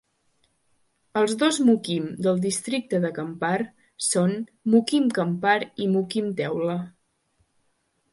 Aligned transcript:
Els 1.19 1.33
dos 1.41 1.57
mukim 1.65 2.07
del 2.27 2.39
districte 2.45 3.01
de 3.03 3.11
Kampar 3.17 3.59
són 4.05 4.33
Mukim 4.77 5.05
Kampar 5.19 5.59
i 5.85 5.91
Mukim 5.93 6.33
Teula. 6.41 6.79